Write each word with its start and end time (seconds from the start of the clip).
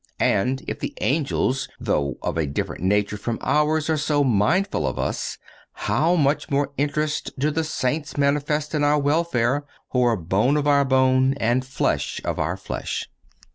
And 0.19 0.63
if 0.67 0.79
the 0.79 0.95
angels, 0.99 1.67
though 1.79 2.17
of 2.23 2.35
a 2.35 2.47
different 2.47 2.81
nature 2.83 3.17
from 3.17 3.37
ours, 3.43 3.87
are 3.87 3.97
so 3.99 4.23
mindful 4.23 4.87
of 4.87 4.97
us, 4.97 5.37
how 5.73 6.15
much 6.15 6.49
more 6.49 6.71
interest 6.75 7.29
do 7.37 7.51
the 7.51 7.63
saints 7.63 8.17
manifest 8.17 8.73
in 8.73 8.83
our 8.83 8.97
welfare, 8.97 9.63
who 9.91 10.01
are 10.01 10.17
bone 10.17 10.57
of 10.57 10.65
our 10.65 10.85
bone 10.85 11.35
and 11.35 11.63
flesh 11.63 12.19
of 12.25 12.39
our 12.39 12.57
flesh? 12.57 13.11